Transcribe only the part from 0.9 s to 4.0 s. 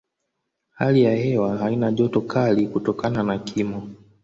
ya hewa haina joto kali kutokana na kimo.